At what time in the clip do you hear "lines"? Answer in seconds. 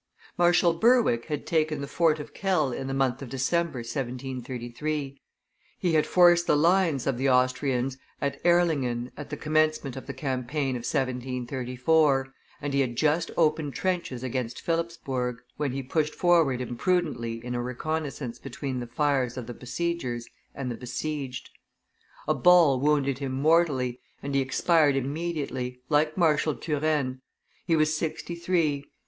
6.57-7.05